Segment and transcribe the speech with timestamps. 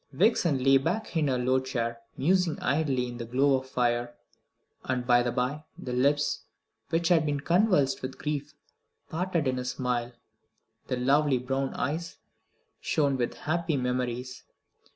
[0.11, 4.15] Vixen lay back in her low chair, musing idly in the glow of the fire,
[4.83, 6.41] and by and by the lips
[6.89, 8.55] which had been convulsed with grief
[9.11, 10.13] parted in a smile,
[10.87, 12.17] the lovely brown eyes
[12.79, 14.43] shone with happy memories.